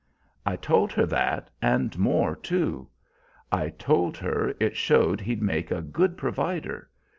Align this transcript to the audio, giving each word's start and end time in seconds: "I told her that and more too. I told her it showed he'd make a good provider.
"I 0.47 0.55
told 0.55 0.91
her 0.93 1.05
that 1.05 1.51
and 1.61 1.95
more 1.99 2.35
too. 2.35 2.89
I 3.51 3.69
told 3.69 4.17
her 4.17 4.51
it 4.59 4.75
showed 4.75 5.21
he'd 5.21 5.43
make 5.43 5.69
a 5.69 5.83
good 5.83 6.17
provider. 6.17 6.89